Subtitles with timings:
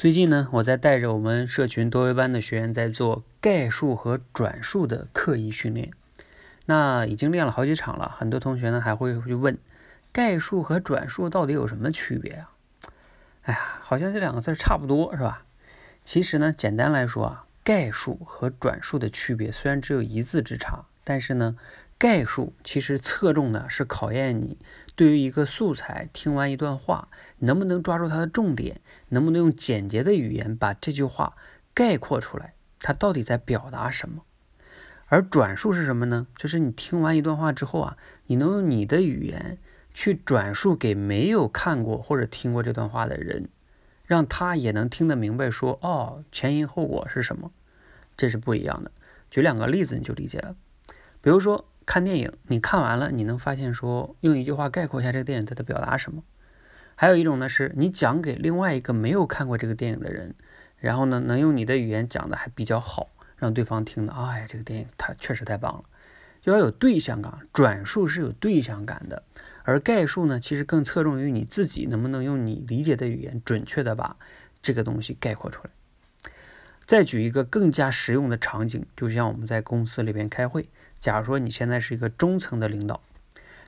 [0.00, 5.90] 最近呢，我在带着我们社群多维班的学员在做概述和转述的刻意训练。
[6.64, 9.58] 那已经练了好几场了，很多同学呢还会去问，
[10.10, 12.50] 概述和转述到底有什么区别啊？
[13.42, 15.44] 哎呀，好像这两个字差不多是吧？
[16.02, 21.58] 其实呢，简单来说啊，概述和转述的区别虽然只有一字之差，但是呢。
[22.00, 24.56] 概述其实侧重的是考验你
[24.96, 27.08] 对于一个素材听完一段话，
[27.40, 28.80] 能不能抓住它的重点，
[29.10, 31.36] 能不能用简洁的语言把这句话
[31.74, 34.22] 概括出来，它到底在表达什么？
[35.08, 36.26] 而转述是什么呢？
[36.34, 39.58] 就是你听完一段话之后啊，你能用你的语言
[39.92, 43.50] 去转述给没有看过或者听过这段话的人，
[44.06, 47.50] 让他也能听得明白，说哦前因后果是什么，
[48.16, 48.90] 这是不一样的。
[49.30, 50.56] 举两个例子你就理解了，
[51.20, 51.66] 比如说。
[51.90, 56.22] 看电影，你看完了，你能发现说用一句话概括一下这个电影它在表达什么？
[56.94, 60.36] 还有一种呢，是你讲给另外一个没有看过这个电影的人，
[60.78, 65.82] 然后呢，能用你的语言讲的还比较好，让对方听的，哎，这个电影它确实太棒了，
[66.40, 67.40] 就要有对象感。
[67.52, 69.24] 转述是有对象感的，
[69.64, 74.16] 而概述呢，其实更侧重于你自己能不能用你理解的语言，准确的把
[74.62, 75.70] 这个东西概括出来。
[76.86, 80.68] 再举一个更加实用的场景，就像我们在公司里边开会。
[81.00, 83.00] 假如说你现在是一个中层的领导，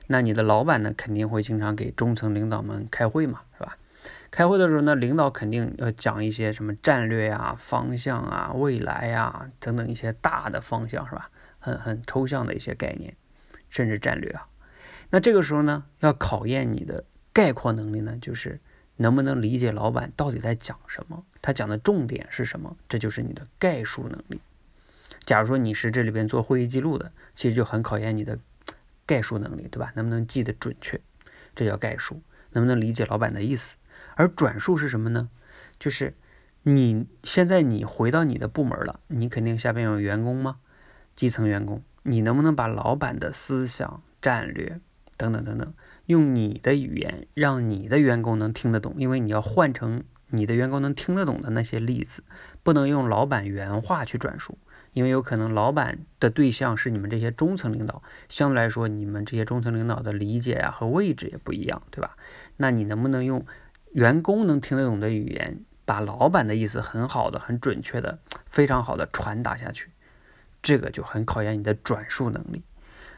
[0.07, 3.77] 那你的老板呢肯定会经常给中层领导们开会嘛，是吧？
[4.29, 11.29] 开会的时候呢，领导肯定要讲一些什么战略呀、方向啊、未来呀等等一些大的方向，是吧？
[11.59, 13.15] 很很抽象的一些概念，
[13.69, 14.47] 甚至战略啊。
[15.09, 18.59] 那这个时候呢，要考验你的概括能力呢，就是
[18.97, 24.41] 能不能理解老板到底在讲什么，他讲的重点是什么，这就是你的概述能力。
[25.25, 28.39] 假如说你是这里边做会议记录的，其实就很考验你的
[29.05, 29.91] 概述能力，对吧？
[29.95, 30.99] 能不能记得准确？
[31.55, 32.21] 这叫概述，
[32.51, 33.77] 能不能理解老板的意思？
[34.15, 35.29] 而转述是什么呢？
[35.79, 36.13] 就是
[36.63, 40.57] 你现在你回到你的部门了，你肯定下边有员工吗？
[41.15, 44.79] 基层员工，你能不能把老板的思想、战略
[45.15, 45.73] 等等等等，
[46.07, 48.95] 用你的语言让你的员工能听得懂？
[48.97, 52.23] 因为你要换成你的员工能听得懂的那些例子，
[52.63, 54.57] 不能用老板原话去转述。
[54.93, 62.15] 因为有可能老板的对象是你们这些中层领导，相对来说，你们这些中层领导的理解呀和位置也不一样，对吧？
[62.57, 63.45] 那你能不能用
[63.91, 69.89] 员工能听得懂的语言，把老板的意思很好的、很准确的、非常好的传达下去？
[70.61, 72.61] 这个就很考验你的转述能力。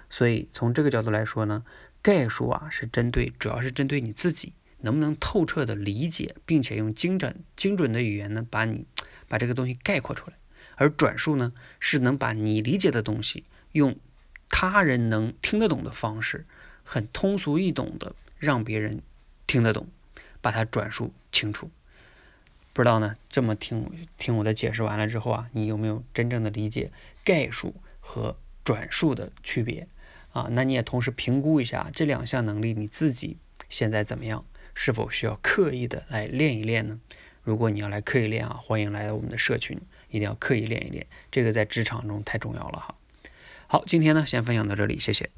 [0.10, 1.64] 所以从这个角度来说呢，
[2.02, 8.86] 概述啊是针对，主要是针对你自己能不能透彻的理解，并且用精准、精准的语言呢，把你
[9.28, 10.38] 把这个东西概括出来。
[10.76, 13.96] 而转述呢，是能把你理解的东西，用
[14.50, 16.46] 他人能听得懂的方式，
[16.84, 19.02] 很通俗易懂的让别人
[19.48, 19.88] 听得懂，
[20.42, 21.70] 把它转述清楚。
[22.74, 26.92] 不知道呢，这么听听我的解释完了之后啊，你有没有真正的理解
[27.24, 29.88] 概述和转述的区别
[30.34, 30.48] 啊？
[30.52, 33.38] 那你也同时评估一下这两项能力你自己
[33.70, 37.00] 现在怎么样，是否需要刻意的来练一练呢？
[37.44, 39.80] 如果你要来刻意练啊，欢迎来到我们的社群。
[40.16, 42.96] 一定要刻意练一练，这个在职场中太重要了哈。
[43.68, 45.30] 好，今天呢先分享到这里，谢谢。